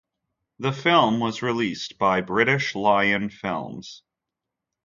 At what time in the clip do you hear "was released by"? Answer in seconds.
1.19-2.21